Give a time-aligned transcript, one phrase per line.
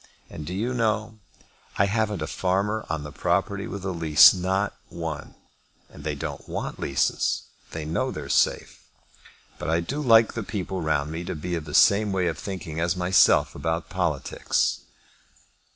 [0.31, 1.19] And, do you know,
[1.77, 5.35] I haven't a farmer on the property with a lease, not one;
[5.89, 7.43] and they don't want leases.
[7.69, 8.83] They know they're safe.
[9.59, 12.39] But I do like the people round me to be of the same way of
[12.39, 14.79] thinking as myself about politics."